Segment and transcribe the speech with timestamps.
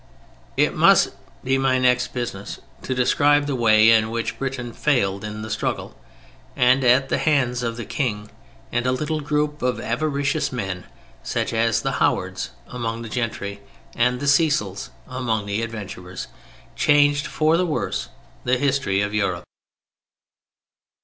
[0.57, 1.09] It must
[1.43, 5.95] be my next business to describe the way in which Britain failed in the struggle,
[6.55, 8.31] and, at the hands of the King,
[8.71, 10.85] and of a little group of avaricious men
[11.21, 13.61] (such as the Howards among the gentry,
[13.95, 16.25] and the Cecils among the adventurers)
[16.75, 18.09] changed for the worse
[18.43, 19.43] the history of Europe.